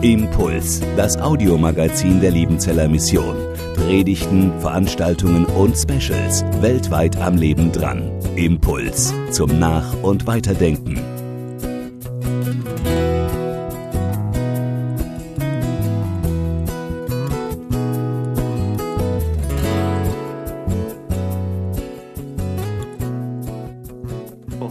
Impuls, 0.00 0.80
das 0.96 1.18
Audiomagazin 1.18 2.22
der 2.22 2.30
Liebenzeller 2.30 2.88
Mission. 2.88 3.36
Predigten, 3.76 4.58
Veranstaltungen 4.60 5.44
und 5.44 5.76
Specials 5.76 6.42
weltweit 6.62 7.18
am 7.18 7.36
Leben 7.36 7.70
dran. 7.70 8.10
Impuls 8.34 9.12
zum 9.30 9.58
Nach- 9.58 10.02
und 10.02 10.26
Weiterdenken. 10.26 10.98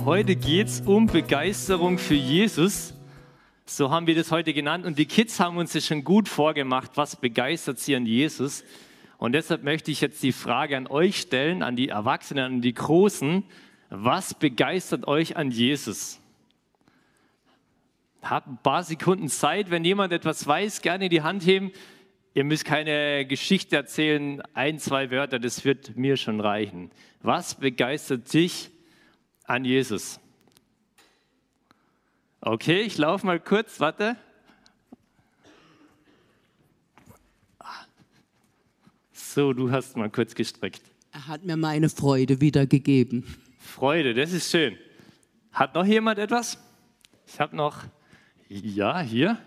Heute 0.06 0.36
geht 0.36 0.68
es 0.70 0.82
um 0.82 1.06
Begeisterung 1.06 2.00
für 2.00 2.16
Jesus. 2.16 2.96
So 3.74 3.90
haben 3.90 4.06
wir 4.06 4.16
das 4.16 4.32
heute 4.32 4.54
genannt. 4.54 4.86
Und 4.86 5.00
die 5.00 5.06
Kids 5.06 5.40
haben 5.40 5.56
uns 5.56 5.72
das 5.72 5.88
schon 5.88 6.04
gut 6.04 6.28
vorgemacht, 6.28 6.92
was 6.96 7.16
begeistert 7.16 7.80
sie 7.80 7.96
an 7.96 8.06
Jesus. 8.06 8.66
Und 9.18 9.32
deshalb 9.32 9.64
möchte 9.64 9.92
ich 9.92 10.02
jetzt 10.02 10.22
die 10.24 10.34
Frage 10.34 10.76
an 10.76 10.88
euch 10.88 11.22
stellen, 11.22 11.64
an 11.64 11.78
die 11.78 11.88
Erwachsenen, 11.88 12.56
an 12.56 12.62
die 12.62 12.74
Großen. 12.74 13.46
Was 13.90 14.34
begeistert 14.34 15.08
euch 15.08 15.38
an 15.38 15.52
Jesus? 15.52 16.20
Habt 18.22 18.48
ein 18.48 18.58
paar 18.62 18.84
Sekunden 18.84 19.30
Zeit. 19.30 19.72
Wenn 19.72 19.86
jemand 19.86 20.12
etwas 20.12 20.46
weiß, 20.46 20.82
gerne 20.82 21.08
die 21.08 21.22
Hand 21.22 21.46
heben. 21.46 21.72
Ihr 22.34 22.44
müsst 22.44 22.66
keine 22.66 23.26
Geschichte 23.26 23.78
erzählen, 23.78 24.42
ein, 24.54 24.80
zwei 24.80 25.12
Wörter, 25.12 25.40
das 25.40 25.64
wird 25.64 25.96
mir 25.96 26.18
schon 26.18 26.42
reichen. 26.42 26.92
Was 27.22 27.56
begeistert 27.56 28.34
dich 28.34 28.70
an 29.46 29.64
Jesus? 29.64 30.21
Okay, 32.44 32.82
ich 32.82 32.98
laufe 32.98 33.24
mal 33.24 33.40
kurz, 33.40 33.80
warte. 33.80 34.18
So, 39.14 39.54
du 39.54 39.72
hast 39.72 39.96
mal 39.96 40.10
kurz 40.10 40.34
gestreckt. 40.34 40.82
Er 41.12 41.28
hat 41.28 41.46
mir 41.46 41.56
meine 41.56 41.88
Freude 41.88 42.42
wiedergegeben. 42.42 43.24
Freude, 43.60 44.16
das 44.16 44.34
ist 44.34 44.50
schön. 44.50 44.76
Hat 45.52 45.76
noch 45.76 45.86
jemand 45.86 46.18
etwas? 46.18 46.58
Ich 47.28 47.40
habe 47.40 47.56
noch, 47.56 47.84
ja, 48.50 49.02
hier. 49.02 49.38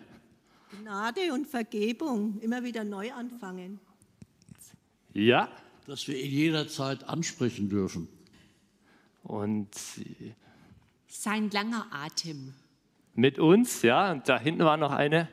Gnade 0.80 1.32
und 1.32 1.48
Vergebung, 1.48 2.38
immer 2.40 2.62
wieder 2.62 2.84
neu 2.84 3.12
anfangen. 3.12 3.80
Ja. 5.12 5.48
Dass 5.86 6.06
wir 6.06 6.16
ihn 6.16 6.30
jederzeit 6.30 7.02
ansprechen 7.04 7.68
dürfen. 7.68 8.08
Und 9.24 9.68
Sein 11.08 11.50
langer 11.50 11.88
Atem. 11.90 12.54
Mit 13.14 13.38
uns, 13.38 13.82
ja. 13.82 14.12
Und 14.12 14.28
da 14.28 14.38
hinten 14.38 14.64
war 14.64 14.76
noch 14.76 14.92
eine. 14.92 15.28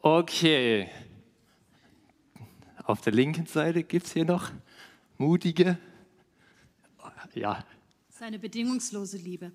Okay. 0.00 0.88
Auf 2.84 3.00
der 3.00 3.12
linken 3.12 3.46
Seite 3.46 3.82
gibt 3.82 4.06
es 4.06 4.12
hier 4.12 4.24
noch 4.24 4.50
mutige. 5.18 5.78
Ja, 7.34 7.64
Seine 8.18 8.38
bedingungslose 8.38 9.18
Liebe. 9.18 9.52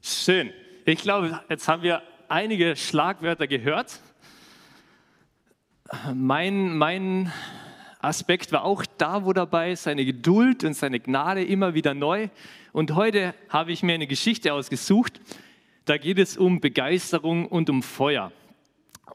Schön. 0.00 0.52
Ich 0.84 1.00
glaube, 1.00 1.40
jetzt 1.48 1.66
haben 1.66 1.82
wir 1.82 2.00
einige 2.28 2.76
Schlagwörter 2.76 3.48
gehört. 3.48 3.98
Mein, 6.14 6.76
mein 6.76 7.32
Aspekt 8.02 8.50
war 8.50 8.64
auch 8.64 8.84
da, 8.98 9.24
wo 9.24 9.32
dabei 9.32 9.76
seine 9.76 10.04
Geduld 10.04 10.64
und 10.64 10.74
seine 10.74 10.98
Gnade 10.98 11.44
immer 11.44 11.74
wieder 11.74 11.94
neu. 11.94 12.28
Und 12.72 12.96
heute 12.96 13.32
habe 13.48 13.70
ich 13.70 13.84
mir 13.84 13.94
eine 13.94 14.08
Geschichte 14.08 14.52
ausgesucht. 14.52 15.20
Da 15.84 15.98
geht 15.98 16.18
es 16.18 16.36
um 16.36 16.60
Begeisterung 16.60 17.46
und 17.46 17.70
um 17.70 17.82
Feuer. 17.82 18.32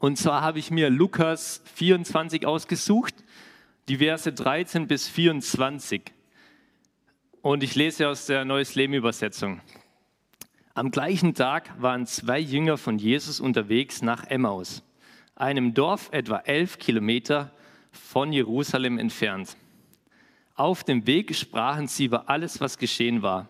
Und 0.00 0.16
zwar 0.16 0.40
habe 0.40 0.58
ich 0.58 0.70
mir 0.70 0.88
Lukas 0.88 1.62
24 1.74 2.46
ausgesucht, 2.46 3.14
die 3.88 3.98
Verse 3.98 4.32
13 4.32 4.86
bis 4.86 5.06
24. 5.06 6.02
Und 7.42 7.62
ich 7.62 7.74
lese 7.74 8.08
aus 8.08 8.24
der 8.24 8.46
Neues 8.46 8.74
Leben 8.74 8.94
Übersetzung. 8.94 9.60
Am 10.72 10.90
gleichen 10.90 11.34
Tag 11.34 11.70
waren 11.78 12.06
zwei 12.06 12.38
Jünger 12.38 12.78
von 12.78 12.98
Jesus 12.98 13.38
unterwegs 13.38 14.00
nach 14.00 14.24
Emmaus, 14.24 14.82
einem 15.34 15.74
Dorf 15.74 16.08
etwa 16.12 16.38
elf 16.38 16.78
Kilometer 16.78 17.52
von 17.92 18.32
Jerusalem 18.32 18.98
entfernt. 18.98 19.56
Auf 20.54 20.84
dem 20.84 21.06
Weg 21.06 21.34
sprachen 21.34 21.86
sie 21.86 22.06
über 22.06 22.28
alles, 22.28 22.60
was 22.60 22.78
geschehen 22.78 23.22
war. 23.22 23.48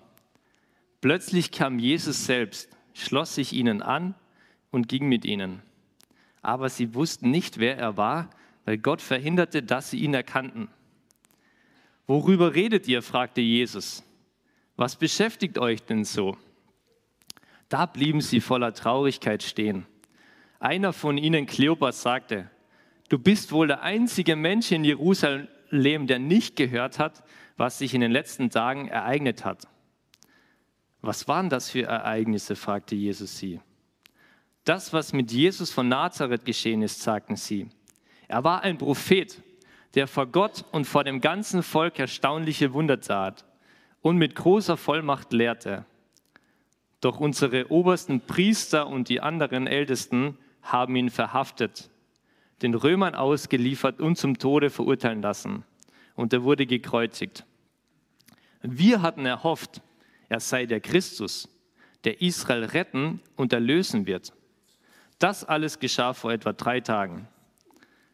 Plötzlich 1.00 1.50
kam 1.52 1.78
Jesus 1.78 2.26
selbst, 2.26 2.68
schloss 2.92 3.34
sich 3.34 3.52
ihnen 3.52 3.82
an 3.82 4.14
und 4.70 4.88
ging 4.88 5.08
mit 5.08 5.24
ihnen. 5.24 5.62
Aber 6.42 6.68
sie 6.68 6.94
wussten 6.94 7.30
nicht, 7.30 7.58
wer 7.58 7.78
er 7.78 7.96
war, 7.96 8.30
weil 8.64 8.78
Gott 8.78 9.00
verhinderte, 9.00 9.62
dass 9.62 9.90
sie 9.90 10.00
ihn 10.00 10.14
erkannten. 10.14 10.68
Worüber 12.06 12.54
redet 12.54 12.88
ihr? 12.88 13.02
fragte 13.02 13.40
Jesus. 13.40 14.02
Was 14.76 14.96
beschäftigt 14.96 15.58
euch 15.58 15.82
denn 15.82 16.04
so? 16.04 16.36
Da 17.68 17.86
blieben 17.86 18.20
sie 18.20 18.40
voller 18.40 18.72
Traurigkeit 18.72 19.42
stehen. 19.42 19.86
Einer 20.58 20.92
von 20.92 21.18
ihnen, 21.18 21.46
Kleopas, 21.46 22.02
sagte, 22.02 22.50
du 23.08 23.18
bist 23.18 23.52
wohl 23.52 23.66
der 23.66 23.82
einzige 23.82 24.36
Mensch 24.36 24.72
in 24.72 24.84
Jerusalem, 24.84 26.06
der 26.06 26.18
nicht 26.18 26.56
gehört 26.56 26.98
hat, 26.98 27.22
was 27.56 27.78
sich 27.78 27.94
in 27.94 28.00
den 28.00 28.12
letzten 28.12 28.50
Tagen 28.50 28.88
ereignet 28.88 29.44
hat. 29.44 29.68
Was 31.00 31.28
waren 31.28 31.48
das 31.48 31.70
für 31.70 31.82
Ereignisse? 31.82 32.56
fragte 32.56 32.94
Jesus 32.94 33.38
sie. 33.38 33.60
Das, 34.64 34.92
was 34.92 35.12
mit 35.12 35.32
Jesus 35.32 35.70
von 35.70 35.88
Nazareth 35.88 36.44
geschehen 36.44 36.82
ist, 36.82 37.00
sagten 37.00 37.36
sie. 37.36 37.68
Er 38.26 38.44
war 38.44 38.62
ein 38.62 38.76
Prophet, 38.76 39.42
der 39.94 40.06
vor 40.06 40.26
Gott 40.26 40.64
und 40.72 40.84
vor 40.84 41.04
dem 41.04 41.20
ganzen 41.20 41.62
Volk 41.62 41.98
erstaunliche 41.98 42.72
Wunder 42.74 43.00
tat 43.00 43.46
und 44.02 44.18
mit 44.18 44.34
großer 44.34 44.76
Vollmacht 44.76 45.32
lehrte. 45.32 45.86
Doch 47.00 47.20
unsere 47.20 47.70
obersten 47.70 48.20
Priester 48.20 48.86
und 48.88 49.08
die 49.08 49.20
anderen 49.20 49.66
Ältesten 49.66 50.36
haben 50.62 50.96
ihn 50.96 51.10
verhaftet, 51.10 51.90
den 52.62 52.74
Römern 52.74 53.14
ausgeliefert 53.14 54.00
und 54.00 54.16
zum 54.16 54.38
Tode 54.38 54.70
verurteilen 54.70 55.22
lassen. 55.22 55.64
Und 56.14 56.32
er 56.32 56.42
wurde 56.42 56.66
gekreuzigt. 56.66 57.44
Wir 58.62 59.02
hatten 59.02 59.24
erhofft, 59.24 59.80
er 60.28 60.40
sei 60.40 60.66
der 60.66 60.80
Christus, 60.80 61.48
der 62.04 62.20
Israel 62.20 62.64
retten 62.64 63.20
und 63.36 63.52
erlösen 63.52 64.06
wird. 64.06 64.32
Das 65.18 65.44
alles 65.44 65.78
geschah 65.78 66.12
vor 66.12 66.32
etwa 66.32 66.52
drei 66.52 66.80
Tagen. 66.80 67.28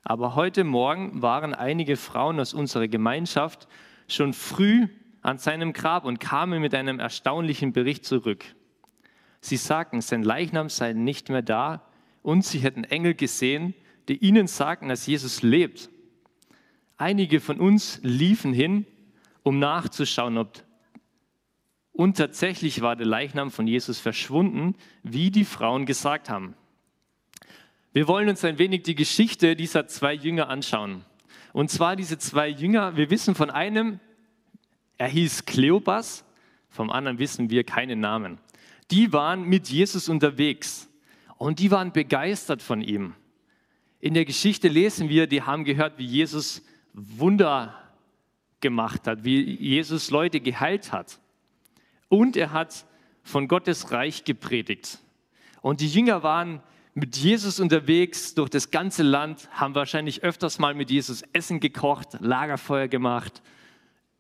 Aber 0.02 0.34
heute 0.34 0.64
Morgen 0.64 1.22
waren 1.22 1.54
einige 1.54 1.96
Frauen 1.96 2.38
aus 2.38 2.52
unserer 2.52 2.88
Gemeinschaft 2.88 3.66
schon 4.06 4.34
früh 4.34 4.88
an 5.22 5.38
seinem 5.38 5.72
Grab 5.72 6.04
und 6.04 6.20
kamen 6.20 6.60
mit 6.60 6.74
einem 6.74 7.00
erstaunlichen 7.00 7.72
Bericht 7.72 8.04
zurück. 8.04 8.44
Sie 9.40 9.56
sagten, 9.56 10.02
sein 10.02 10.22
Leichnam 10.22 10.68
sei 10.68 10.92
nicht 10.92 11.30
mehr 11.30 11.42
da 11.42 11.86
und 12.22 12.44
sie 12.44 12.58
hätten 12.58 12.84
Engel 12.84 13.14
gesehen, 13.14 13.74
die 14.08 14.18
ihnen 14.18 14.46
sagten, 14.46 14.88
dass 14.88 15.06
Jesus 15.06 15.42
lebt. 15.42 15.90
Einige 16.96 17.40
von 17.40 17.60
uns 17.60 18.00
liefen 18.02 18.52
hin, 18.52 18.86
um 19.42 19.58
nachzuschauen, 19.58 20.38
ob 20.38 20.64
und 21.94 22.16
tatsächlich 22.16 22.80
war 22.80 22.96
der 22.96 23.06
Leichnam 23.06 23.52
von 23.52 23.68
Jesus 23.68 24.00
verschwunden, 24.00 24.74
wie 25.04 25.30
die 25.30 25.44
Frauen 25.44 25.86
gesagt 25.86 26.28
haben. 26.28 26.54
Wir 27.92 28.08
wollen 28.08 28.28
uns 28.28 28.44
ein 28.44 28.58
wenig 28.58 28.82
die 28.82 28.96
Geschichte 28.96 29.54
dieser 29.54 29.86
zwei 29.86 30.12
Jünger 30.12 30.48
anschauen. 30.48 31.04
Und 31.52 31.70
zwar 31.70 31.94
diese 31.94 32.18
zwei 32.18 32.48
Jünger, 32.48 32.96
wir 32.96 33.10
wissen 33.10 33.36
von 33.36 33.48
einem, 33.48 34.00
er 34.98 35.06
hieß 35.06 35.46
Kleopas, 35.46 36.24
vom 36.68 36.90
anderen 36.90 37.20
wissen 37.20 37.48
wir 37.48 37.62
keinen 37.62 38.00
Namen. 38.00 38.38
Die 38.90 39.12
waren 39.12 39.44
mit 39.44 39.68
Jesus 39.68 40.08
unterwegs 40.08 40.88
und 41.38 41.60
die 41.60 41.70
waren 41.70 41.92
begeistert 41.92 42.60
von 42.60 42.80
ihm. 42.80 43.14
In 44.04 44.12
der 44.12 44.26
Geschichte 44.26 44.68
lesen 44.68 45.08
wir, 45.08 45.26
die 45.26 45.40
haben 45.40 45.64
gehört, 45.64 45.96
wie 45.96 46.04
Jesus 46.04 46.60
Wunder 46.92 47.74
gemacht 48.60 49.06
hat, 49.06 49.24
wie 49.24 49.40
Jesus 49.54 50.10
Leute 50.10 50.40
geheilt 50.40 50.92
hat. 50.92 51.18
Und 52.10 52.36
er 52.36 52.52
hat 52.52 52.84
von 53.22 53.48
Gottes 53.48 53.92
Reich 53.92 54.24
gepredigt. 54.24 54.98
Und 55.62 55.80
die 55.80 55.88
Jünger 55.88 56.22
waren 56.22 56.62
mit 56.92 57.16
Jesus 57.16 57.60
unterwegs 57.60 58.34
durch 58.34 58.50
das 58.50 58.70
ganze 58.70 59.02
Land, 59.02 59.48
haben 59.52 59.74
wahrscheinlich 59.74 60.22
öfters 60.22 60.58
mal 60.58 60.74
mit 60.74 60.90
Jesus 60.90 61.22
Essen 61.32 61.58
gekocht, 61.58 62.18
Lagerfeuer 62.20 62.88
gemacht 62.88 63.40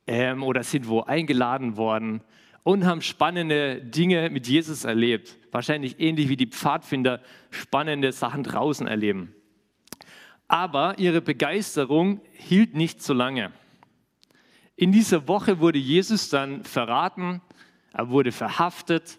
ähm, 0.06 0.42
oder 0.42 0.62
sind 0.62 0.88
wo 0.88 1.02
eingeladen 1.02 1.76
worden 1.76 2.22
und 2.62 2.86
haben 2.86 3.02
spannende 3.02 3.82
Dinge 3.82 4.30
mit 4.30 4.46
Jesus 4.46 4.84
erlebt. 4.84 5.36
Wahrscheinlich 5.52 6.00
ähnlich 6.00 6.30
wie 6.30 6.38
die 6.38 6.46
Pfadfinder 6.46 7.20
spannende 7.50 8.12
Sachen 8.12 8.44
draußen 8.44 8.86
erleben. 8.86 9.34
Aber 10.48 10.98
ihre 10.98 11.20
Begeisterung 11.20 12.20
hielt 12.32 12.74
nicht 12.74 13.02
so 13.02 13.14
lange. 13.14 13.52
In 14.76 14.92
dieser 14.92 15.28
Woche 15.28 15.60
wurde 15.60 15.78
Jesus 15.78 16.28
dann 16.28 16.64
verraten, 16.64 17.40
er 17.92 18.10
wurde 18.10 18.32
verhaftet 18.32 19.18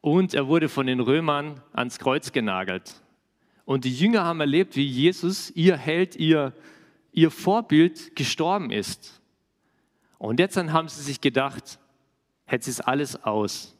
und 0.00 0.34
er 0.34 0.48
wurde 0.48 0.68
von 0.68 0.86
den 0.86 1.00
Römern 1.00 1.62
ans 1.72 1.98
Kreuz 1.98 2.32
genagelt. 2.32 3.00
Und 3.64 3.84
die 3.84 3.94
Jünger 3.94 4.24
haben 4.24 4.40
erlebt, 4.40 4.74
wie 4.74 4.84
Jesus, 4.84 5.50
ihr 5.50 5.76
Held, 5.76 6.16
ihr, 6.16 6.52
ihr 7.12 7.30
Vorbild, 7.30 8.16
gestorben 8.16 8.72
ist. 8.72 9.20
Und 10.18 10.40
jetzt 10.40 10.56
dann 10.56 10.72
haben 10.72 10.88
sie 10.88 11.02
sich 11.02 11.20
gedacht, 11.20 11.78
jetzt 12.50 12.66
ist 12.66 12.80
alles 12.80 13.22
aus. 13.22 13.76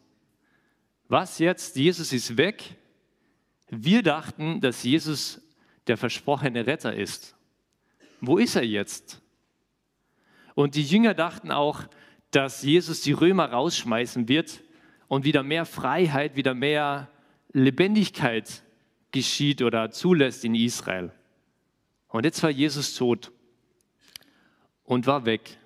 Was 1.09 1.41
jetzt? 1.41 1.75
Jesus 1.75 2.12
ist 2.12 2.37
weg. 2.37 2.77
Wir 3.69 4.03
dachten, 4.05 4.61
dass 4.61 4.85
Jesus 4.85 5.43
der 5.90 5.96
versprochene 5.96 6.69
Retter 6.69 6.94
ist. 6.94 7.34
Wo 8.20 8.38
ist 8.38 8.54
er 8.54 8.64
jetzt? 8.64 9.20
Und 10.54 10.76
die 10.76 10.84
Jünger 10.84 11.14
dachten 11.14 11.50
auch, 11.50 11.82
dass 12.31 12.62
Jesus 12.62 13.00
die 13.00 13.10
Römer 13.10 13.50
rausschmeißen 13.50 14.28
wird 14.28 14.62
und 15.08 15.25
wieder 15.25 15.42
mehr 15.42 15.64
Freiheit, 15.64 16.37
wieder 16.37 16.54
mehr 16.54 17.10
Lebendigkeit 17.52 18.62
geschieht 19.10 19.62
oder 19.62 19.90
zulässt 19.90 20.44
in 20.44 20.54
Israel. 20.54 21.10
Und 22.06 22.25
jetzt 22.25 22.40
war 22.44 22.50
Jesus 22.50 22.94
tot 22.94 23.32
und 24.84 25.08
war 25.08 25.25
weg. 25.25 25.58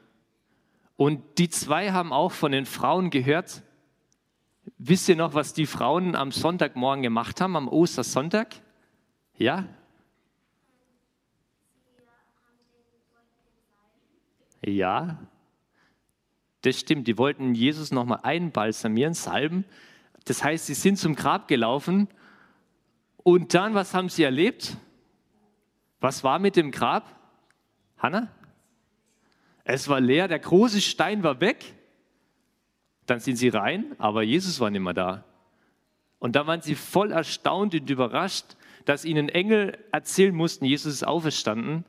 Und 0.96 1.22
die 1.36 1.50
zwei 1.50 1.92
haben 1.92 2.14
auch 2.14 2.32
von 2.32 2.52
den 2.52 2.64
Frauen 2.64 3.10
gehört. 3.10 3.62
Wisst 4.78 5.06
ihr 5.10 5.16
noch, 5.16 5.34
was 5.34 5.52
die 5.52 5.66
Frauen 5.66 6.16
am 6.16 6.32
Sonntagmorgen 6.32 7.02
gemacht 7.02 7.42
haben, 7.42 7.56
am 7.56 7.68
Ostersonntag? 7.68 8.54
Ja? 9.36 9.68
Ja, 14.66 15.18
das 16.62 16.80
stimmt. 16.80 17.06
Die 17.06 17.18
wollten 17.18 17.54
Jesus 17.54 17.92
nochmal 17.92 18.20
einbalsamieren, 18.22 19.14
salben. 19.14 19.64
Das 20.24 20.42
heißt, 20.42 20.66
sie 20.66 20.74
sind 20.74 20.96
zum 20.96 21.14
Grab 21.14 21.48
gelaufen. 21.48 22.08
Und 23.18 23.54
dann, 23.54 23.74
was 23.74 23.94
haben 23.94 24.08
sie 24.08 24.22
erlebt? 24.22 24.76
Was 26.00 26.24
war 26.24 26.38
mit 26.38 26.56
dem 26.56 26.70
Grab? 26.70 27.18
Hanna? 27.98 28.30
Es 29.64 29.88
war 29.88 30.00
leer, 30.00 30.28
der 30.28 30.38
große 30.38 30.80
Stein 30.80 31.22
war 31.22 31.40
weg. 31.40 31.74
Dann 33.06 33.20
sind 33.20 33.36
sie 33.36 33.48
rein, 33.48 33.94
aber 33.98 34.22
Jesus 34.22 34.60
war 34.60 34.70
nicht 34.70 34.80
mehr 34.80 34.94
da. 34.94 35.24
Und 36.18 36.36
da 36.36 36.46
waren 36.46 36.62
sie 36.62 36.74
voll 36.74 37.12
erstaunt 37.12 37.74
und 37.74 37.88
überrascht, 37.90 38.56
dass 38.84 39.04
ihnen 39.04 39.28
Engel 39.28 39.78
erzählen 39.92 40.34
mussten, 40.34 40.64
Jesus 40.64 40.92
ist 40.92 41.06
auferstanden. 41.06 41.84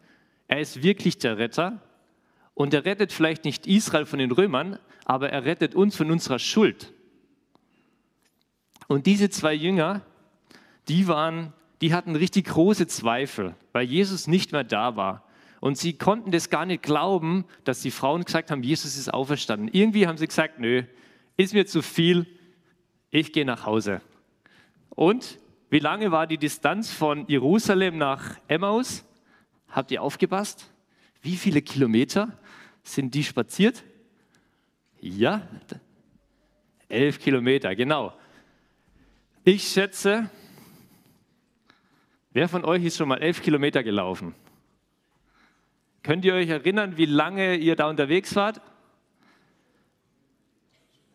Er 0.47 0.59
ist 0.59 0.83
wirklich 0.83 1.17
der 1.17 1.37
Retter. 1.37 1.81
Und 2.55 2.73
er 2.73 2.85
rettet 2.85 3.11
vielleicht 3.11 3.45
nicht 3.45 3.67
Israel 3.67 4.05
von 4.05 4.17
den 4.17 4.31
Römern, 4.31 4.79
aber 5.03 5.29
er 5.29 5.45
rettet 5.45 5.75
uns 5.75 5.95
von 5.95 6.09
unserer 6.09 6.39
Schuld. 6.39 6.93
Und 8.87 9.05
diese 9.05 9.29
zwei 9.29 9.53
Jünger, 9.53 10.01
die 10.87 11.07
waren, 11.07 11.53
die 11.81 11.93
hatten 11.93 12.15
richtig 12.15 12.45
große 12.47 12.87
Zweifel, 12.87 13.55
weil 13.73 13.85
Jesus 13.85 14.27
nicht 14.27 14.51
mehr 14.51 14.63
da 14.63 14.95
war. 14.95 15.23
Und 15.59 15.77
sie 15.77 15.93
konnten 15.93 16.31
das 16.31 16.49
gar 16.49 16.65
nicht 16.65 16.83
glauben, 16.83 17.45
dass 17.63 17.81
die 17.81 17.91
Frauen 17.91 18.23
gesagt 18.23 18.51
haben, 18.51 18.63
Jesus 18.63 18.97
ist 18.97 19.13
auferstanden. 19.13 19.69
Irgendwie 19.71 20.07
haben 20.07 20.17
sie 20.17 20.27
gesagt, 20.27 20.59
nö, 20.59 20.83
ist 21.37 21.53
mir 21.53 21.65
zu 21.65 21.81
viel, 21.81 22.25
ich 23.09 23.33
gehe 23.33 23.45
nach 23.45 23.65
Hause. 23.65 24.01
Und 24.89 25.39
wie 25.69 25.79
lange 25.79 26.11
war 26.11 26.27
die 26.27 26.37
Distanz 26.37 26.91
von 26.91 27.27
Jerusalem 27.27 27.97
nach 27.97 28.37
Emmaus? 28.47 29.03
Habt 29.69 29.91
ihr 29.91 30.01
aufgepasst? 30.01 30.71
Wie 31.21 31.35
viele 31.35 31.61
Kilometer? 31.61 32.37
Sind 32.85 33.15
die 33.15 33.23
spaziert? 33.23 33.83
Ja, 35.01 35.45
elf 36.87 37.19
Kilometer, 37.19 37.75
genau. 37.75 38.13
Ich 39.43 39.67
schätze, 39.67 40.29
wer 42.31 42.47
von 42.47 42.63
euch 42.63 42.85
ist 42.85 42.97
schon 42.97 43.09
mal 43.09 43.17
elf 43.17 43.41
Kilometer 43.41 43.83
gelaufen? 43.83 44.35
Könnt 46.03 46.23
ihr 46.25 46.35
euch 46.35 46.49
erinnern, 46.49 46.95
wie 46.95 47.05
lange 47.05 47.55
ihr 47.55 47.75
da 47.75 47.89
unterwegs 47.89 48.35
wart? 48.35 48.61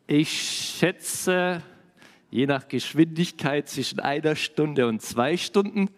Ich 0.08 0.76
schätze, 0.76 1.62
je 2.30 2.46
nach 2.46 2.66
Geschwindigkeit 2.66 3.68
zwischen 3.68 4.00
einer 4.00 4.34
Stunde 4.34 4.88
und 4.88 5.02
zwei 5.02 5.36
Stunden. 5.36 5.88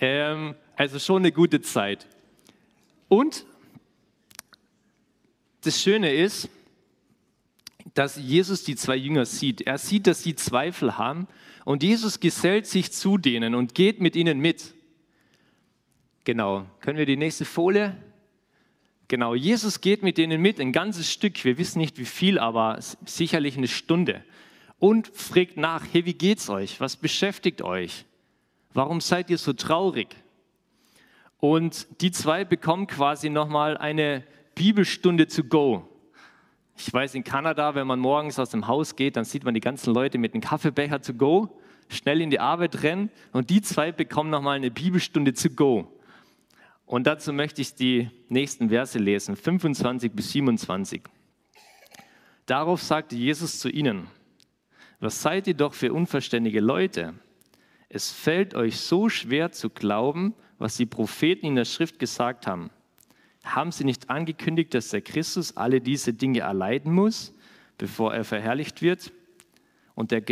Ähm, 0.00 0.56
also 0.74 0.98
schon 0.98 1.22
eine 1.22 1.30
gute 1.30 1.60
Zeit. 1.60 2.08
Und 3.08 3.46
das 5.66 5.80
Schöne 5.82 6.12
ist, 6.14 6.48
dass 7.94 8.16
Jesus 8.16 8.62
die 8.62 8.76
zwei 8.76 8.96
Jünger 8.96 9.26
sieht. 9.26 9.62
Er 9.62 9.78
sieht, 9.78 10.06
dass 10.06 10.22
sie 10.22 10.36
Zweifel 10.36 10.96
haben 10.96 11.26
und 11.64 11.82
Jesus 11.82 12.20
gesellt 12.20 12.66
sich 12.66 12.92
zu 12.92 13.18
denen 13.18 13.54
und 13.54 13.74
geht 13.74 14.00
mit 14.00 14.14
ihnen 14.14 14.38
mit. 14.38 14.74
Genau. 16.24 16.66
Können 16.80 16.98
wir 16.98 17.06
die 17.06 17.16
nächste 17.16 17.44
Folie? 17.44 17.96
Genau. 19.08 19.34
Jesus 19.34 19.80
geht 19.80 20.02
mit 20.02 20.18
denen 20.18 20.40
mit, 20.40 20.60
ein 20.60 20.72
ganzes 20.72 21.10
Stück. 21.10 21.44
Wir 21.44 21.58
wissen 21.58 21.78
nicht 21.78 21.98
wie 21.98 22.04
viel, 22.04 22.38
aber 22.38 22.78
sicherlich 23.04 23.56
eine 23.56 23.68
Stunde. 23.68 24.24
Und 24.78 25.08
fragt 25.08 25.56
nach: 25.56 25.84
Hey, 25.92 26.04
wie 26.04 26.14
geht's 26.14 26.48
euch? 26.48 26.80
Was 26.80 26.96
beschäftigt 26.96 27.62
euch? 27.62 28.04
Warum 28.72 29.00
seid 29.00 29.30
ihr 29.30 29.38
so 29.38 29.52
traurig? 29.52 30.14
Und 31.38 31.86
die 32.00 32.10
zwei 32.10 32.44
bekommen 32.44 32.86
quasi 32.86 33.30
nochmal 33.30 33.76
eine 33.76 34.24
Bibelstunde 34.56 35.28
to 35.28 35.44
go. 35.44 35.86
Ich 36.76 36.92
weiß, 36.92 37.14
in 37.14 37.22
Kanada, 37.22 37.74
wenn 37.74 37.86
man 37.86 38.00
morgens 38.00 38.38
aus 38.38 38.50
dem 38.50 38.66
Haus 38.66 38.96
geht, 38.96 39.16
dann 39.16 39.24
sieht 39.24 39.44
man 39.44 39.54
die 39.54 39.60
ganzen 39.60 39.94
Leute 39.94 40.18
mit 40.18 40.34
einem 40.34 40.40
Kaffeebecher 40.40 41.00
to 41.00 41.14
go, 41.14 41.60
schnell 41.88 42.20
in 42.20 42.30
die 42.30 42.40
Arbeit 42.40 42.82
rennen 42.82 43.10
und 43.32 43.50
die 43.50 43.62
zwei 43.62 43.92
bekommen 43.92 44.30
nochmal 44.30 44.56
eine 44.56 44.70
Bibelstunde 44.70 45.34
to 45.34 45.50
go. 45.50 45.92
Und 46.86 47.06
dazu 47.06 47.32
möchte 47.32 47.60
ich 47.60 47.74
die 47.74 48.10
nächsten 48.28 48.70
Verse 48.70 48.98
lesen, 48.98 49.36
25 49.36 50.12
bis 50.12 50.32
27. 50.32 51.02
Darauf 52.46 52.82
sagte 52.82 53.14
Jesus 53.14 53.58
zu 53.58 53.68
ihnen, 53.68 54.08
was 55.00 55.20
seid 55.20 55.46
ihr 55.46 55.54
doch 55.54 55.74
für 55.74 55.92
unverständige 55.92 56.60
Leute? 56.60 57.12
Es 57.90 58.10
fällt 58.10 58.54
euch 58.54 58.80
so 58.80 59.10
schwer 59.10 59.52
zu 59.52 59.68
glauben, 59.68 60.34
was 60.58 60.76
die 60.76 60.86
Propheten 60.86 61.44
in 61.44 61.56
der 61.56 61.66
Schrift 61.66 61.98
gesagt 61.98 62.46
haben. 62.46 62.70
Haben 63.46 63.70
sie 63.70 63.84
nicht 63.84 64.10
angekündigt, 64.10 64.74
dass 64.74 64.90
der 64.90 65.00
Christus 65.00 65.56
alle 65.56 65.80
diese 65.80 66.12
Dinge 66.12 66.40
erleiden 66.40 66.92
muss, 66.92 67.32
bevor 67.78 68.12
er 68.12 68.24
verherrlicht 68.24 68.82
wird? 68.82 69.12
Und 69.94 70.12
er, 70.12 70.22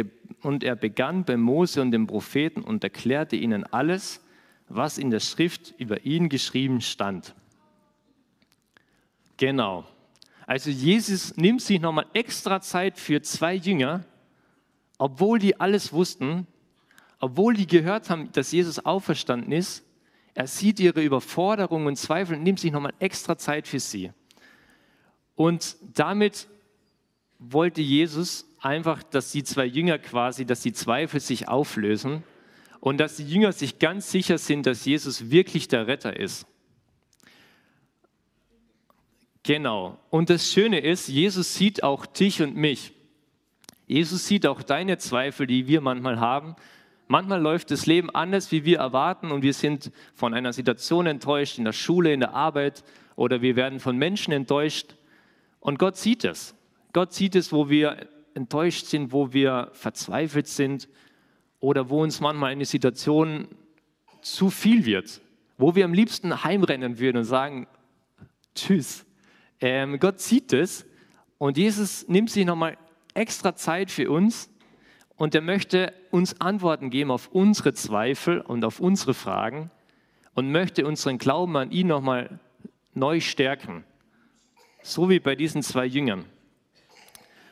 und 0.43 0.65
er 0.65 0.77
begann 0.77 1.25
bei 1.25 1.37
Mose 1.37 1.81
und 1.81 1.93
den 1.93 2.07
Propheten 2.07 2.61
und 2.61 2.85
erklärte 2.85 3.37
ihnen 3.37 3.65
alles, 3.65 4.21
was 4.69 4.99
in 4.99 5.11
der 5.11 5.21
Schrift 5.21 5.75
über 5.79 6.05
ihn 6.05 6.29
geschrieben 6.29 6.81
stand. 6.81 7.35
Genau. 9.37 9.87
Also 10.47 10.71
Jesus 10.71 11.37
nimmt 11.37 11.63
sich 11.63 11.81
nochmal 11.81 12.07
extra 12.13 12.61
Zeit 12.61 12.99
für 12.99 13.23
zwei 13.23 13.55
Jünger, 13.55 14.05
obwohl 14.99 15.39
die 15.39 15.59
alles 15.61 15.93
wussten, 15.93 16.47
obwohl 17.21 17.55
die 17.55 17.67
gehört 17.67 18.11
haben, 18.11 18.31
dass 18.33 18.53
Jesus 18.53 18.85
auferstanden 18.85 19.53
ist, 19.53 19.84
er 20.35 20.47
sieht 20.49 20.81
ihre 20.81 21.03
Überforderung 21.03 21.87
und 21.87 21.97
Zweifel 21.97 22.37
und 22.37 22.43
nimmt 22.43 22.59
sich 22.61 22.73
nochmal 22.73 22.95
extra 22.99 23.39
Zeit 23.39 23.69
für 23.69 23.79
sie. 23.79 24.11
Und 25.37 25.77
damit 25.95 26.49
wollte 27.39 27.81
Jesus 27.81 28.47
einfach, 28.61 29.03
dass 29.03 29.33
die 29.33 29.45
zwei 29.45 29.67
Jünger 29.67 29.99
quasi, 29.99 30.45
dass 30.45 30.61
die 30.61 30.73
Zweifel 30.73 31.21
sich 31.21 31.49
auflösen 31.49 32.23
und 32.81 32.99
dass 32.99 33.17
die 33.17 33.29
Jünger 33.29 33.53
sich 33.53 33.79
ganz 33.79 34.11
sicher 34.11 34.39
sind, 34.39 34.67
dass 34.67 34.85
Jesus 34.85 35.31
wirklich 35.31 35.69
der 35.69 35.87
Retter 35.87 36.17
ist. 36.19 36.47
Genau. 39.43 39.99
Und 40.11 40.31
das 40.31 40.51
Schöne 40.51 40.81
ist, 40.81 41.09
Jesus 41.09 41.55
sieht 41.55 41.83
auch 41.83 42.07
dich 42.07 42.43
und 42.43 42.57
mich. 42.57 42.93
Jesus 43.87 44.27
sieht 44.27 44.47
auch 44.47 44.63
deine 44.63 44.97
Zweifel, 44.99 45.47
die 45.47 45.67
wir 45.69 45.81
manchmal 45.83 46.19
haben. 46.19 46.57
Manchmal 47.07 47.41
läuft 47.41 47.71
das 47.71 47.87
Leben 47.87 48.11
anders, 48.11 48.51
wie 48.51 48.65
wir 48.65 48.79
erwarten 48.79 49.31
und 49.31 49.43
wir 49.43 49.53
sind 49.53 49.91
von 50.15 50.33
einer 50.33 50.53
Situation 50.53 51.07
enttäuscht, 51.07 51.59
in 51.59 51.65
der 51.65 51.73
Schule, 51.73 52.13
in 52.13 52.21
der 52.21 52.35
Arbeit 52.35 52.83
oder 53.17 53.43
wir 53.43 53.57
werden 53.57 53.79
von 53.79 53.97
Menschen 53.97 54.33
enttäuscht. 54.33 54.97
Und 55.61 55.79
Gott 55.79 55.97
sieht 55.97 56.25
es. 56.25 56.55
Gott 56.93 57.13
sieht 57.13 57.35
es, 57.35 57.53
wo 57.53 57.69
wir 57.69 58.09
enttäuscht 58.35 58.87
sind, 58.87 59.13
wo 59.13 59.33
wir 59.33 59.71
verzweifelt 59.73 60.47
sind 60.47 60.89
oder 61.61 61.91
wo 61.91 62.03
uns 62.03 62.21
manchmal 62.21 62.53
eine 62.53 62.65
Situation 62.65 63.49
zu 64.23 64.49
viel 64.49 64.87
wird, 64.87 65.21
wo 65.59 65.75
wir 65.75 65.85
am 65.85 65.93
liebsten 65.93 66.43
heimrennen 66.43 66.99
würden 66.99 67.19
und 67.19 67.25
sagen, 67.25 67.67
tschüss. 68.55 69.05
Ähm, 69.61 69.99
Gott 69.99 70.21
sieht 70.21 70.53
es 70.53 70.87
und 71.39 71.59
Jesus 71.59 72.09
nimmt 72.09 72.31
sich 72.31 72.47
nochmal 72.47 72.77
extra 73.13 73.55
Zeit 73.55 73.91
für 73.91 74.11
uns 74.11 74.51
und 75.17 75.35
er 75.35 75.41
möchte 75.41 75.93
uns 76.11 76.41
Antworten 76.41 76.91
geben 76.91 77.11
auf 77.11 77.29
unsere 77.29 77.75
Zweifel 77.75 78.41
und 78.41 78.65
auf 78.65 78.81
unsere 78.81 79.15
Fragen 79.15 79.71
und 80.35 80.51
möchte 80.51 80.87
unseren 80.87 81.19
Glauben 81.19 81.57
an 81.57 81.71
ihn 81.71 81.87
nochmal 81.87 82.41
neu 82.95 83.21
stärken. 83.21 83.85
So 84.83 85.09
wie 85.09 85.21
bei 85.21 85.35
diesen 85.35 85.63
zwei 85.63 85.87
Jüngern. 85.87 86.25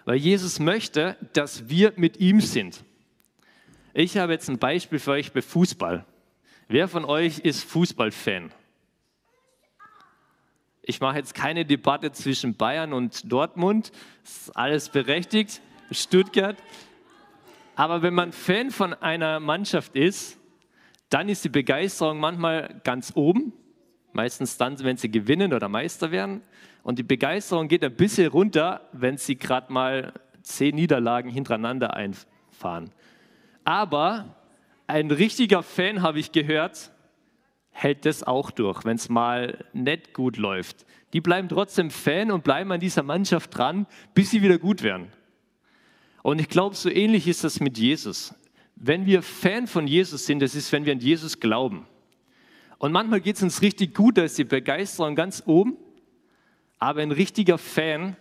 Weil 0.04 0.16
Jesus 0.16 0.58
möchte, 0.58 1.16
dass 1.32 1.68
wir 1.68 1.92
mit 1.96 2.18
ihm 2.18 2.40
sind. 2.40 2.84
Ich 3.94 4.16
habe 4.16 4.32
jetzt 4.32 4.48
ein 4.48 4.58
Beispiel 4.58 4.98
für 4.98 5.12
euch 5.12 5.32
bei 5.32 5.42
Fußball. 5.42 6.04
Wer 6.68 6.88
von 6.88 7.04
euch 7.04 7.38
ist 7.40 7.64
Fußballfan? 7.64 8.50
Ich 10.82 11.00
mache 11.00 11.18
jetzt 11.18 11.34
keine 11.34 11.64
Debatte 11.64 12.10
zwischen 12.10 12.56
Bayern 12.56 12.92
und 12.92 13.30
Dortmund. 13.30 13.92
Das 14.24 14.48
ist 14.48 14.56
alles 14.56 14.88
berechtigt. 14.88 15.60
Stuttgart. 15.92 16.56
Aber 17.74 18.02
wenn 18.02 18.14
man 18.14 18.32
Fan 18.32 18.70
von 18.70 18.94
einer 18.94 19.40
Mannschaft 19.40 19.96
ist, 19.96 20.38
dann 21.08 21.28
ist 21.28 21.44
die 21.44 21.48
Begeisterung 21.48 22.20
manchmal 22.20 22.80
ganz 22.84 23.12
oben. 23.14 23.52
Meistens 24.12 24.58
dann, 24.58 24.78
wenn 24.80 24.96
sie 24.96 25.10
gewinnen 25.10 25.52
oder 25.52 25.68
Meister 25.68 26.10
werden. 26.10 26.42
Und 26.82 26.98
die 26.98 27.02
Begeisterung 27.02 27.68
geht 27.68 27.84
ein 27.84 27.94
bisschen 27.94 28.28
runter, 28.30 28.88
wenn 28.92 29.16
sie 29.16 29.36
gerade 29.36 29.72
mal 29.72 30.12
zehn 30.42 30.74
Niederlagen 30.74 31.30
hintereinander 31.30 31.94
einfahren. 31.94 32.90
Aber 33.64 34.36
ein 34.86 35.10
richtiger 35.10 35.62
Fan, 35.62 36.02
habe 36.02 36.18
ich 36.18 36.32
gehört, 36.32 36.90
hält 37.70 38.04
das 38.04 38.22
auch 38.22 38.50
durch, 38.50 38.84
wenn 38.84 38.96
es 38.96 39.08
mal 39.08 39.64
nicht 39.72 40.12
gut 40.12 40.36
läuft. 40.36 40.84
Die 41.12 41.20
bleiben 41.20 41.48
trotzdem 41.48 41.90
Fan 41.90 42.30
und 42.30 42.44
bleiben 42.44 42.72
an 42.72 42.80
dieser 42.80 43.02
Mannschaft 43.02 43.56
dran, 43.56 43.86
bis 44.14 44.30
sie 44.30 44.42
wieder 44.42 44.58
gut 44.58 44.82
werden. 44.82 45.08
Und 46.22 46.40
ich 46.40 46.48
glaube, 46.48 46.76
so 46.76 46.88
ähnlich 46.88 47.26
ist 47.26 47.44
das 47.44 47.60
mit 47.60 47.78
Jesus. 47.78 48.34
Wenn 48.76 49.06
wir 49.06 49.22
Fan 49.22 49.66
von 49.66 49.86
Jesus 49.86 50.26
sind, 50.26 50.40
das 50.40 50.54
ist, 50.54 50.72
wenn 50.72 50.86
wir 50.86 50.92
an 50.92 51.00
Jesus 51.00 51.40
glauben. 51.40 51.86
Und 52.78 52.92
manchmal 52.92 53.20
geht 53.20 53.36
es 53.36 53.42
uns 53.42 53.62
richtig 53.62 53.94
gut, 53.94 54.18
da 54.18 54.22
ist 54.22 54.38
die 54.38 54.44
Begeisterung 54.44 55.14
ganz 55.14 55.42
oben. 55.46 55.76
Aber 56.78 57.00
ein 57.00 57.12
richtiger 57.12 57.58
Fan 57.58 58.16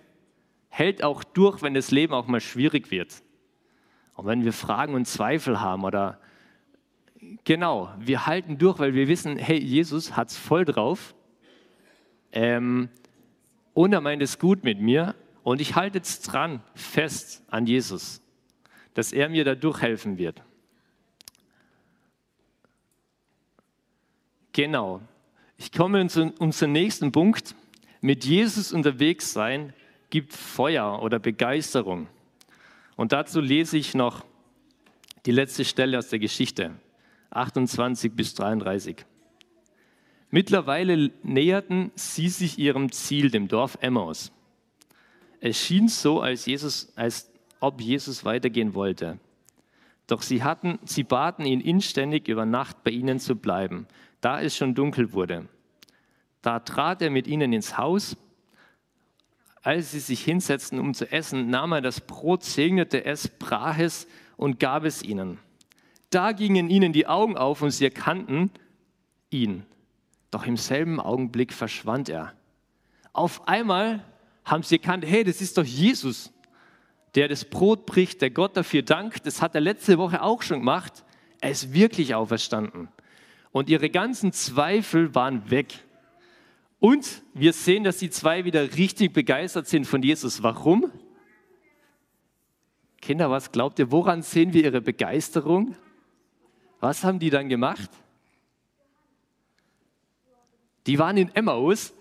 hält 0.69 1.03
auch 1.03 1.23
durch, 1.23 1.61
wenn 1.61 1.73
das 1.73 1.91
Leben 1.91 2.13
auch 2.13 2.27
mal 2.27 2.41
schwierig 2.41 2.91
wird. 2.91 3.23
Und 4.13 4.27
wenn 4.27 4.43
wir 4.43 4.53
Fragen 4.53 4.93
und 4.93 5.07
Zweifel 5.07 5.61
haben 5.61 5.83
oder 5.83 6.19
genau, 7.43 7.91
wir 7.99 8.27
halten 8.27 8.57
durch, 8.57 8.79
weil 8.79 8.93
wir 8.93 9.07
wissen, 9.07 9.37
hey, 9.37 9.59
Jesus 9.59 10.15
hat 10.15 10.29
es 10.29 10.37
voll 10.37 10.65
drauf. 10.65 11.15
Ähm, 12.31 12.89
und 13.73 13.93
er 13.93 14.01
meint 14.01 14.21
es 14.21 14.37
gut 14.37 14.63
mit 14.63 14.79
mir. 14.79 15.15
Und 15.43 15.61
ich 15.61 15.75
halte 15.75 15.97
jetzt 15.97 16.21
dran, 16.23 16.61
fest 16.75 17.43
an 17.47 17.65
Jesus, 17.65 18.21
dass 18.93 19.11
er 19.11 19.29
mir 19.29 19.43
da 19.43 19.55
durchhelfen 19.55 20.17
wird. 20.17 20.41
Genau. 24.53 25.01
Ich 25.57 25.71
komme 25.71 26.07
zu 26.07 26.33
unserem 26.39 26.73
nächsten 26.73 27.11
Punkt. 27.11 27.55
Mit 28.01 28.25
Jesus 28.25 28.73
unterwegs 28.73 29.31
sein 29.31 29.73
gibt 30.09 30.33
Feuer 30.33 31.01
oder 31.01 31.19
Begeisterung. 31.19 32.07
Und 32.95 33.11
dazu 33.13 33.39
lese 33.39 33.77
ich 33.77 33.93
noch 33.93 34.25
die 35.25 35.31
letzte 35.31 35.65
Stelle 35.65 35.97
aus 35.97 36.09
der 36.09 36.19
Geschichte, 36.19 36.71
28 37.29 38.11
bis 38.13 38.33
33. 38.33 39.05
Mittlerweile 40.29 41.11
näherten 41.23 41.91
sie 41.95 42.29
sich 42.29 42.57
ihrem 42.57 42.91
Ziel, 42.91 43.29
dem 43.29 43.47
Dorf 43.47 43.77
Emmaus. 43.81 44.31
Es 45.41 45.57
schien 45.57 45.87
so, 45.89 46.21
als, 46.21 46.45
Jesus, 46.45 46.93
als 46.95 47.29
ob 47.59 47.81
Jesus 47.81 48.23
weitergehen 48.23 48.75
wollte. 48.75 49.19
Doch 50.05 50.21
sie, 50.21 50.43
hatten, 50.43 50.79
sie 50.85 51.03
baten 51.03 51.45
ihn 51.45 51.61
inständig, 51.61 52.27
über 52.27 52.45
Nacht 52.45 52.83
bei 52.83 52.91
ihnen 52.91 53.19
zu 53.19 53.35
bleiben, 53.35 53.87
da 54.21 54.39
es 54.39 54.55
schon 54.55 54.75
dunkel 54.75 55.13
wurde. 55.13 55.47
Da 56.43 56.59
trat 56.59 57.01
er 57.01 57.09
mit 57.09 57.27
ihnen 57.27 57.53
ins 57.53 57.77
Haus. 57.77 58.15
Als 59.63 59.91
sie 59.91 59.99
sich 59.99 60.23
hinsetzten, 60.23 60.79
um 60.79 60.93
zu 60.93 61.11
essen, 61.11 61.49
nahm 61.49 61.71
er 61.71 61.81
das 61.81 62.01
Brot, 62.01 62.43
segnete 62.43 63.03
es, 63.03 63.27
brach 63.27 63.79
es 63.79 64.07
und 64.37 64.59
gab 64.59 64.85
es 64.85 65.01
ihnen. 65.01 65.39
Da 66.11 66.33
gingen 66.33 66.69
ihnen 66.69 66.93
die 66.93 67.07
Augen 67.07 67.37
auf 67.37 67.61
und 67.61 67.71
sie 67.71 67.85
erkannten 67.85 68.51
ihn. 69.31 69.65
Doch 70.29 70.45
im 70.45 70.57
selben 70.57 70.99
Augenblick 70.99 71.51
verschwand 71.51 72.09
er. 72.09 72.33
Auf 73.13 73.47
einmal 73.47 74.03
haben 74.43 74.63
sie 74.63 74.77
erkannt, 74.77 75.05
hey, 75.05 75.23
das 75.23 75.41
ist 75.41 75.57
doch 75.57 75.63
Jesus, 75.63 76.31
der 77.15 77.27
das 77.27 77.45
Brot 77.45 77.85
bricht, 77.85 78.21
der 78.21 78.31
Gott 78.31 78.57
dafür 78.57 78.81
dankt. 78.81 79.25
Das 79.25 79.41
hat 79.41 79.55
er 79.55 79.61
letzte 79.61 79.97
Woche 79.97 80.21
auch 80.21 80.41
schon 80.41 80.59
gemacht. 80.59 81.03
Er 81.39 81.51
ist 81.51 81.73
wirklich 81.73 82.15
auferstanden. 82.15 82.89
Und 83.51 83.69
ihre 83.69 83.89
ganzen 83.89 84.31
Zweifel 84.31 85.13
waren 85.13 85.49
weg. 85.51 85.83
Und 86.79 87.21
wir 87.33 87.53
sehen, 87.53 87.83
dass 87.83 87.97
die 87.97 88.09
zwei 88.09 88.45
wieder 88.45 88.75
richtig 88.75 89.13
begeistert 89.13 89.67
sind 89.67 89.85
von 89.85 90.01
Jesus. 90.01 90.41
Warum? 90.41 90.91
Kinder, 93.01 93.29
was 93.29 93.51
glaubt 93.51 93.77
ihr, 93.79 93.91
woran 93.91 94.21
sehen 94.21 94.53
wir 94.53 94.63
ihre 94.63 94.81
Begeisterung? 94.81 95.75
Was 96.79 97.03
haben 97.03 97.19
die 97.19 97.29
dann 97.29 97.49
gemacht? 97.49 97.89
Die 100.87 100.97
waren 100.97 101.17
in 101.17 101.33
Emmaus 101.35 101.93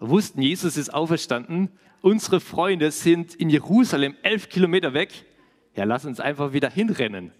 wussten, 0.00 0.42
Jesus 0.42 0.76
ist 0.76 0.92
auferstanden. 0.92 1.70
Unsere 2.00 2.40
Freunde 2.40 2.90
sind 2.90 3.34
in 3.34 3.50
Jerusalem 3.50 4.16
elf 4.22 4.48
Kilometer 4.48 4.94
weg. 4.94 5.10
Ja, 5.76 5.84
lass 5.84 6.04
uns 6.04 6.18
einfach 6.18 6.52
wieder 6.52 6.70
hinrennen. 6.70 7.32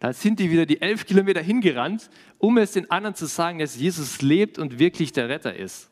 Da 0.00 0.12
sind 0.12 0.40
die 0.40 0.50
wieder 0.50 0.66
die 0.66 0.82
elf 0.82 1.06
Kilometer 1.06 1.40
hingerannt, 1.40 2.10
um 2.38 2.58
es 2.58 2.72
den 2.72 2.90
anderen 2.90 3.14
zu 3.14 3.26
sagen, 3.26 3.58
dass 3.58 3.76
Jesus 3.76 4.20
lebt 4.20 4.58
und 4.58 4.78
wirklich 4.78 5.12
der 5.12 5.28
Retter 5.28 5.54
ist. 5.54 5.90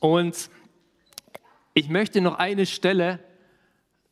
Und 0.00 0.48
ich 1.74 1.88
möchte 1.88 2.20
noch 2.20 2.38
eine 2.38 2.66
Stelle 2.66 3.20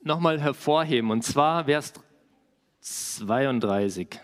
nochmal 0.02 0.40
hervorheben, 0.40 1.10
und 1.10 1.22
zwar 1.22 1.64
Vers 1.64 1.94
32. 2.80 4.20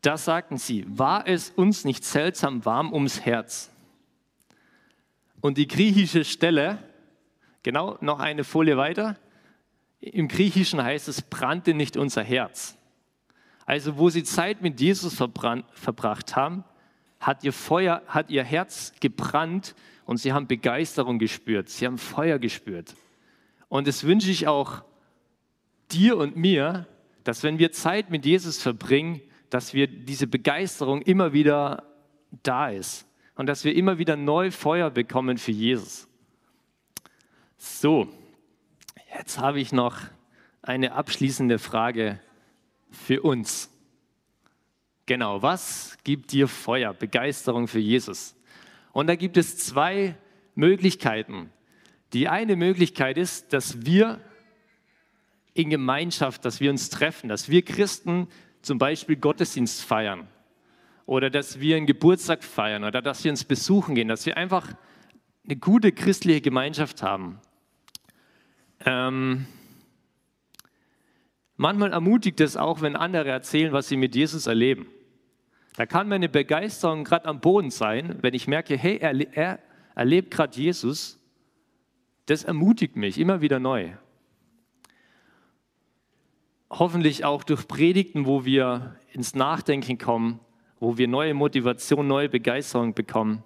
Da 0.00 0.16
sagten 0.16 0.56
sie, 0.56 0.84
war 0.88 1.28
es 1.28 1.50
uns 1.50 1.84
nicht 1.84 2.04
seltsam 2.04 2.64
warm 2.64 2.92
ums 2.92 3.20
Herz? 3.20 3.70
Und 5.44 5.58
die 5.58 5.68
griechische 5.68 6.24
Stelle, 6.24 6.78
genau 7.62 7.98
noch 8.00 8.18
eine 8.18 8.44
Folie 8.44 8.78
weiter, 8.78 9.18
im 10.00 10.26
Griechischen 10.26 10.82
heißt 10.82 11.06
es, 11.06 11.20
brannte 11.20 11.74
nicht 11.74 11.98
unser 11.98 12.22
Herz. 12.22 12.78
Also 13.66 13.98
wo 13.98 14.08
sie 14.08 14.24
Zeit 14.24 14.62
mit 14.62 14.80
Jesus 14.80 15.16
verbracht 15.16 16.34
haben, 16.34 16.64
hat 17.20 17.44
ihr 17.44 17.52
Feuer, 17.52 18.00
hat 18.06 18.30
ihr 18.30 18.42
Herz 18.42 18.94
gebrannt 19.00 19.74
und 20.06 20.16
sie 20.16 20.32
haben 20.32 20.46
Begeisterung 20.46 21.18
gespürt, 21.18 21.68
sie 21.68 21.84
haben 21.84 21.98
Feuer 21.98 22.38
gespürt. 22.38 22.94
Und 23.68 23.86
das 23.86 24.04
wünsche 24.04 24.30
ich 24.30 24.48
auch 24.48 24.82
dir 25.92 26.16
und 26.16 26.36
mir, 26.36 26.86
dass 27.22 27.42
wenn 27.42 27.58
wir 27.58 27.70
Zeit 27.70 28.08
mit 28.08 28.24
Jesus 28.24 28.62
verbringen, 28.62 29.20
dass 29.50 29.74
wir 29.74 29.88
diese 29.88 30.26
Begeisterung 30.26 31.02
immer 31.02 31.34
wieder 31.34 31.82
da 32.42 32.70
ist 32.70 33.06
und 33.36 33.46
dass 33.46 33.64
wir 33.64 33.74
immer 33.74 33.98
wieder 33.98 34.16
neu 34.16 34.50
Feuer 34.50 34.90
bekommen 34.90 35.38
für 35.38 35.50
Jesus. 35.50 36.08
So, 37.56 38.08
jetzt 39.16 39.38
habe 39.38 39.60
ich 39.60 39.72
noch 39.72 39.98
eine 40.62 40.92
abschließende 40.92 41.58
Frage 41.58 42.20
für 42.90 43.22
uns. 43.22 43.70
Genau, 45.06 45.42
was 45.42 45.98
gibt 46.04 46.32
dir 46.32 46.48
Feuer, 46.48 46.94
Begeisterung 46.94 47.68
für 47.68 47.78
Jesus? 47.78 48.34
Und 48.92 49.08
da 49.08 49.16
gibt 49.16 49.36
es 49.36 49.58
zwei 49.58 50.16
Möglichkeiten. 50.54 51.50
Die 52.12 52.28
eine 52.28 52.56
Möglichkeit 52.56 53.18
ist, 53.18 53.52
dass 53.52 53.84
wir 53.84 54.20
in 55.52 55.68
Gemeinschaft, 55.68 56.44
dass 56.44 56.60
wir 56.60 56.70
uns 56.70 56.88
treffen, 56.88 57.28
dass 57.28 57.48
wir 57.48 57.62
Christen 57.62 58.28
zum 58.62 58.78
Beispiel 58.78 59.16
Gottesdienst 59.16 59.82
feiern 59.82 60.28
oder 61.06 61.30
dass 61.30 61.60
wir 61.60 61.76
einen 61.76 61.86
Geburtstag 61.86 62.42
feiern 62.44 62.84
oder 62.84 63.02
dass 63.02 63.24
wir 63.24 63.30
uns 63.30 63.44
besuchen 63.44 63.94
gehen, 63.94 64.08
dass 64.08 64.26
wir 64.26 64.36
einfach 64.36 64.72
eine 65.44 65.56
gute 65.56 65.92
christliche 65.92 66.40
Gemeinschaft 66.40 67.02
haben. 67.02 67.38
Ähm, 68.86 69.46
manchmal 71.56 71.92
ermutigt 71.92 72.40
es 72.40 72.56
auch, 72.56 72.80
wenn 72.80 72.96
andere 72.96 73.28
erzählen, 73.28 73.72
was 73.72 73.88
sie 73.88 73.96
mit 73.96 74.14
Jesus 74.14 74.46
erleben. 74.46 74.86
Da 75.76 75.86
kann 75.86 76.08
meine 76.08 76.28
Begeisterung 76.28 77.04
gerade 77.04 77.26
am 77.26 77.40
Boden 77.40 77.70
sein, 77.70 78.18
wenn 78.22 78.32
ich 78.32 78.46
merke, 78.46 78.76
hey, 78.76 78.98
er, 78.98 79.36
er 79.36 79.58
erlebt 79.94 80.30
gerade 80.30 80.56
Jesus. 80.56 81.18
Das 82.26 82.44
ermutigt 82.44 82.96
mich 82.96 83.18
immer 83.18 83.40
wieder 83.40 83.58
neu. 83.58 83.90
Hoffentlich 86.70 87.24
auch 87.24 87.44
durch 87.44 87.68
Predigten, 87.68 88.24
wo 88.24 88.44
wir 88.44 88.96
ins 89.12 89.34
Nachdenken 89.34 89.98
kommen, 89.98 90.40
wo 90.80 90.98
wir 90.98 91.08
neue 91.08 91.34
Motivation, 91.34 92.06
neue 92.06 92.28
Begeisterung 92.28 92.94
bekommen. 92.94 93.42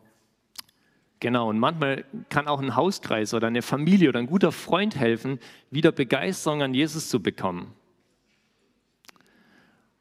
Genau, 1.20 1.49
und 1.49 1.58
manchmal 1.58 2.04
kann 2.28 2.47
auch 2.47 2.61
ein 2.61 2.76
Hauskreis 2.76 3.35
oder 3.35 3.49
eine 3.49 3.62
Familie 3.62 4.08
oder 4.08 4.20
ein 4.20 4.26
guter 4.26 4.52
Freund 4.52 4.97
helfen, 4.97 5.40
wieder 5.70 5.90
Begeisterung 5.90 6.62
an 6.62 6.75
Jesus 6.75 7.08
zu 7.08 7.20
bekommen. 7.20 7.75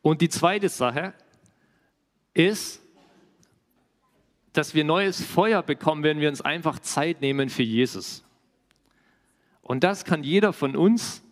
Und 0.01 0.21
die 0.21 0.29
zweite 0.29 0.69
Sache 0.69 1.13
ist, 2.33 2.81
dass 4.53 4.73
wir 4.73 4.83
neues 4.83 5.23
Feuer 5.23 5.63
bekommen, 5.63 6.03
wenn 6.03 6.19
wir 6.19 6.29
uns 6.29 6.41
einfach 6.41 6.79
Zeit 6.79 7.21
nehmen 7.21 7.49
für 7.49 7.63
Jesus. 7.63 8.23
Und 9.61 9.83
das 9.83 10.05
kann 10.05 10.23
jeder 10.23 10.53
von 10.53 10.75
uns 10.75 11.23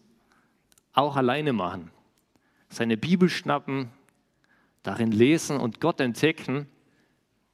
auch 0.93 1.15
alleine 1.15 1.53
machen. 1.53 1.91
seine 2.69 2.97
Bibel 2.97 3.29
schnappen, 3.29 3.89
darin 4.85 5.11
lesen 5.11 5.57
und 5.57 5.81
Gott 5.81 5.99
entdecken. 5.99 6.67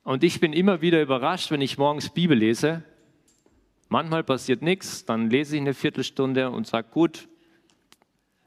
Und 0.04 0.24
ich 0.24 0.40
bin 0.40 0.54
immer 0.54 0.82
wieder 0.82 1.02
überrascht, 1.02 1.52
wenn 1.52 1.62
ich 1.62 1.78
morgens 1.78 2.10
Bibel 2.10 2.38
lese. 2.38 2.84
Manchmal 3.90 4.24
passiert 4.24 4.62
nichts, 4.62 5.06
dann 5.06 5.30
lese 5.30 5.56
ich 5.56 5.62
eine 5.62 5.74
Viertelstunde 5.74 6.50
und 6.50 6.68
sage 6.68 6.88
gut 6.92 7.28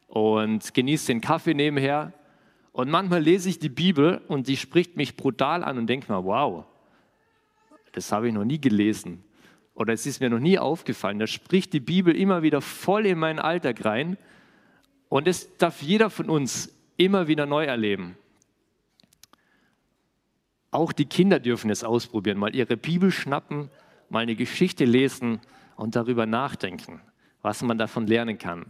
und 0.07 0.75
genieße 0.75 1.09
den 1.09 1.21
Kaffee 1.21 1.55
nebenher. 1.55 2.13
Und 2.73 2.91
manchmal 2.91 3.23
lese 3.23 3.49
ich 3.49 3.59
die 3.59 3.69
Bibel 3.69 4.21
und 4.29 4.49
die 4.49 4.57
spricht 4.57 4.97
mich 4.97 5.17
brutal 5.17 5.63
an 5.63 5.79
und 5.79 5.87
denke 5.87 6.13
mir, 6.13 6.25
wow, 6.25 6.65
das 7.93 8.11
habe 8.11 8.29
ich 8.29 8.35
noch 8.35 8.45
nie 8.45 8.61
gelesen. 8.61 9.23
Oder 9.75 9.93
es 9.93 10.07
ist 10.07 10.21
mir 10.21 10.31
noch 10.31 10.41
nie 10.41 10.59
aufgefallen. 10.59 11.19
Da 11.19 11.27
spricht 11.27 11.73
die 11.73 11.81
Bibel 11.81 12.15
immer 12.17 12.43
wieder 12.43 12.61
voll 12.61 13.07
in 13.07 13.19
meinen 13.19 13.39
Alltag 13.39 13.85
rein. 13.85 14.17
Und 15.09 15.27
das 15.27 15.57
darf 15.57 15.83
jeder 15.83 16.11
von 16.11 16.31
uns 16.31 16.75
immer 16.97 17.29
wieder 17.29 17.47
neu 17.47 17.65
erleben. 17.65 18.17
Auch 20.75 20.93
die 20.93 21.05
Kinder 21.05 21.39
dürfen 21.39 21.71
es 21.71 21.85
ausprobieren, 21.85 22.37
mal 22.37 22.53
ihre 22.53 22.77
Bibel 22.77 23.13
schnappen, 23.13 23.71
mal 24.09 24.25
eine 24.25 24.35
Geschichte 24.35 24.85
lesen 24.85 25.39
und 25.77 25.95
darüber 25.95 26.27
nachdenken, 26.27 27.01
was 27.43 27.63
man 27.63 27.79
davon 27.79 28.09
lernen 28.09 28.39
kann. 28.39 28.67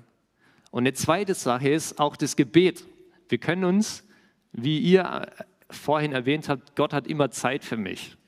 Und 0.70 0.82
eine 0.82 0.92
zweite 0.92 1.32
Sache 1.32 1.70
ist 1.70 1.98
auch 1.98 2.16
das 2.16 2.36
Gebet. 2.36 2.84
Wir 3.30 3.38
können 3.38 3.64
uns, 3.64 4.06
wie 4.52 4.80
ihr 4.80 5.26
vorhin 5.70 6.12
erwähnt 6.12 6.50
habt, 6.50 6.76
Gott 6.76 6.92
hat 6.92 7.06
immer 7.06 7.30
Zeit 7.30 7.64
für 7.64 7.78
mich. 7.78 8.18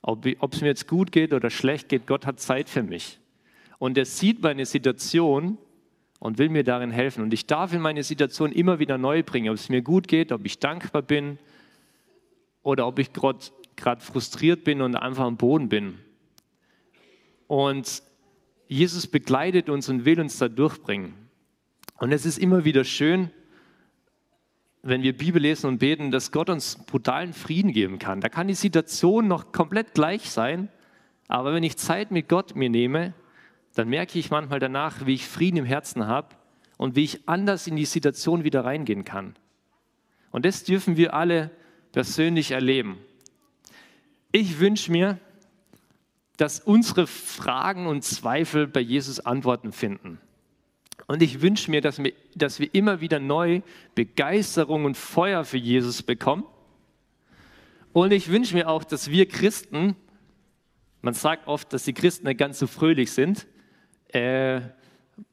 Ob, 0.00 0.24
es 0.24 0.62
mir 0.62 0.68
jetzt 0.68 0.88
gut 0.88 1.12
geht 1.12 1.34
oder 1.34 1.50
schlecht 1.50 1.90
geht, 1.90 2.06
Gott 2.06 2.24
hat 2.24 2.40
Zeit 2.40 2.70
für 2.70 2.82
mich. 2.82 3.18
Und 3.76 3.98
er 3.98 4.06
sieht 4.06 4.42
meine 4.42 4.64
Situation 4.64 5.58
und 6.18 6.38
will 6.38 6.48
mir 6.48 6.64
darin 6.64 6.92
helfen. 6.92 7.22
Und 7.22 7.34
ich 7.34 7.46
darf 7.46 7.74
in 7.74 7.82
meine 7.82 8.04
Situation 8.04 8.52
immer 8.52 8.78
wieder 8.78 8.96
neu 8.96 9.22
bringen, 9.22 9.50
ob 9.50 9.56
es 9.56 9.68
mir 9.68 9.82
gut 9.82 10.08
geht, 10.08 10.32
ob 10.32 10.46
ich 10.46 10.60
dankbar 10.60 11.02
bin 11.02 11.38
oder 12.66 12.88
ob 12.88 12.98
ich 12.98 13.12
gerade 13.12 14.00
frustriert 14.00 14.64
bin 14.64 14.82
und 14.82 14.96
einfach 14.96 15.22
am 15.22 15.36
Boden 15.36 15.68
bin. 15.68 16.00
Und 17.46 18.02
Jesus 18.66 19.06
begleitet 19.06 19.68
uns 19.68 19.88
und 19.88 20.04
will 20.04 20.18
uns 20.18 20.38
da 20.38 20.48
durchbringen. 20.48 21.14
Und 21.98 22.10
es 22.10 22.26
ist 22.26 22.38
immer 22.38 22.64
wieder 22.64 22.82
schön, 22.82 23.30
wenn 24.82 25.04
wir 25.04 25.16
Bibel 25.16 25.40
lesen 25.40 25.68
und 25.68 25.78
beten, 25.78 26.10
dass 26.10 26.32
Gott 26.32 26.50
uns 26.50 26.84
brutalen 26.86 27.34
Frieden 27.34 27.72
geben 27.72 28.00
kann. 28.00 28.20
Da 28.20 28.28
kann 28.28 28.48
die 28.48 28.54
Situation 28.54 29.28
noch 29.28 29.52
komplett 29.52 29.94
gleich 29.94 30.28
sein, 30.28 30.68
aber 31.28 31.54
wenn 31.54 31.62
ich 31.62 31.76
Zeit 31.76 32.10
mit 32.10 32.28
Gott 32.28 32.56
mir 32.56 32.68
nehme, 32.68 33.14
dann 33.76 33.88
merke 33.88 34.18
ich 34.18 34.32
manchmal 34.32 34.58
danach, 34.58 35.06
wie 35.06 35.14
ich 35.14 35.28
Frieden 35.28 35.58
im 35.58 35.66
Herzen 35.66 36.08
habe 36.08 36.34
und 36.78 36.96
wie 36.96 37.04
ich 37.04 37.28
anders 37.28 37.68
in 37.68 37.76
die 37.76 37.84
Situation 37.84 38.42
wieder 38.42 38.64
reingehen 38.64 39.04
kann. 39.04 39.36
Und 40.32 40.44
das 40.44 40.64
dürfen 40.64 40.96
wir 40.96 41.14
alle 41.14 41.52
persönlich 41.96 42.50
erleben. 42.50 42.98
Ich 44.30 44.60
wünsche 44.60 44.92
mir, 44.92 45.18
dass 46.36 46.60
unsere 46.60 47.06
Fragen 47.06 47.86
und 47.86 48.04
Zweifel 48.04 48.66
bei 48.66 48.80
Jesus 48.80 49.18
Antworten 49.20 49.72
finden. 49.72 50.20
Und 51.06 51.22
ich 51.22 51.40
wünsche 51.40 51.70
mir 51.70 51.80
dass, 51.80 51.96
wir, 51.96 52.12
dass 52.34 52.60
wir 52.60 52.68
immer 52.74 53.00
wieder 53.00 53.18
neu 53.18 53.62
Begeisterung 53.94 54.84
und 54.84 54.98
Feuer 54.98 55.46
für 55.46 55.56
Jesus 55.56 56.02
bekommen. 56.02 56.44
Und 57.94 58.12
ich 58.12 58.28
wünsche 58.28 58.54
mir 58.54 58.68
auch, 58.68 58.84
dass 58.84 59.10
wir 59.10 59.26
Christen, 59.26 59.96
man 61.00 61.14
sagt 61.14 61.48
oft, 61.48 61.72
dass 61.72 61.84
die 61.84 61.94
Christen 61.94 62.26
nicht 62.26 62.36
ganz 62.36 62.58
so 62.58 62.66
fröhlich 62.66 63.10
sind, 63.10 63.46
äh, 64.08 64.60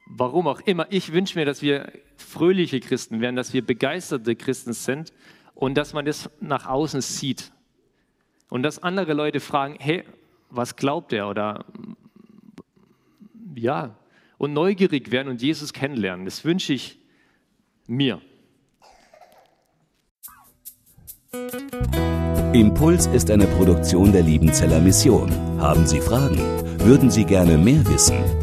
warum 0.05 0.47
auch 0.47 0.61
immer, 0.61 0.87
ich 0.91 1.11
wünsche 1.11 1.37
mir, 1.37 1.43
dass 1.43 1.61
wir 1.61 1.91
fröhliche 2.15 2.79
Christen 2.79 3.19
werden, 3.19 3.35
dass 3.35 3.51
wir 3.51 3.65
begeisterte 3.65 4.37
Christen 4.37 4.71
sind 4.71 5.11
und 5.55 5.75
dass 5.75 5.93
man 5.93 6.05
das 6.05 6.29
nach 6.39 6.65
außen 6.67 7.01
sieht. 7.01 7.51
Und 8.49 8.63
dass 8.63 8.81
andere 8.81 9.13
Leute 9.13 9.39
fragen, 9.39 9.77
hey, 9.79 10.03
was 10.49 10.75
glaubt 10.75 11.13
er? 11.13 11.27
Oder 11.29 11.65
ja, 13.55 13.95
und 14.37 14.53
neugierig 14.53 15.11
werden 15.11 15.29
und 15.29 15.41
Jesus 15.41 15.73
kennenlernen. 15.73 16.25
Das 16.25 16.43
wünsche 16.45 16.73
ich 16.73 16.99
mir. 17.87 18.21
Impuls 22.53 23.07
ist 23.07 23.31
eine 23.31 23.47
Produktion 23.47 24.11
der 24.11 24.21
Liebenzeller 24.21 24.79
Mission. 24.79 25.31
Haben 25.59 25.87
Sie 25.87 25.99
Fragen? 25.99 26.37
Würden 26.79 27.09
Sie 27.09 27.25
gerne 27.25 27.57
mehr 27.57 27.83
wissen? 27.87 28.42